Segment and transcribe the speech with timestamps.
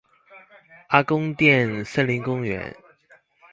[0.87, 2.75] 阿公店森林公園